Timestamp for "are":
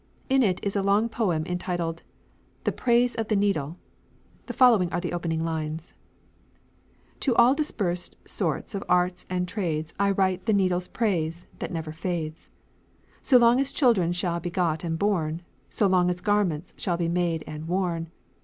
4.91-4.99